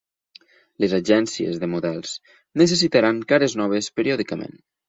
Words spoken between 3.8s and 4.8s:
periòdicament.